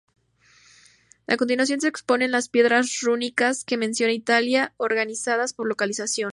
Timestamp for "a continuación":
1.27-1.79